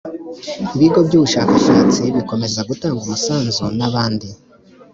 [0.75, 4.27] ibigo by'ubushakashatsi bikomeza gutanga umusanzu, n'abandi